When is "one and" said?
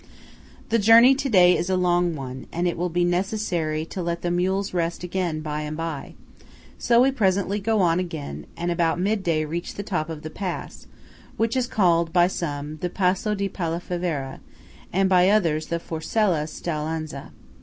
2.15-2.67